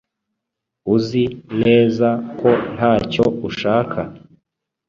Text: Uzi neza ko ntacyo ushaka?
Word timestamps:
Uzi 0.95 1.23
neza 1.61 2.07
ko 2.39 2.49
ntacyo 2.75 3.25
ushaka? 3.47 3.99